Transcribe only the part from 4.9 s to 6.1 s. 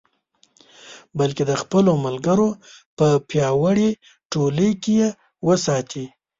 یې وساته.